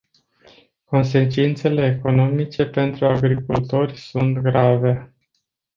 [0.83, 5.13] Consecințele economice pentru agricultori sunt grave.